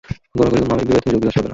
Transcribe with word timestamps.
গোরা 0.37 0.49
কহিল, 0.51 0.63
মা, 0.69 0.75
এ 0.79 0.83
বিবাহে 0.87 1.01
তুমি 1.03 1.11
যোগ 1.13 1.21
দিলে 1.21 1.33
চলবে 1.35 1.43
না। 1.45 1.49